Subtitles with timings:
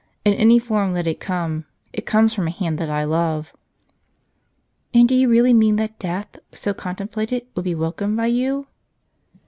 [0.25, 3.53] In any form let it come; it comes from a hand that I love."
[4.95, 8.65] "And do you really mean that death, so contemplated, would be welcomed by you?"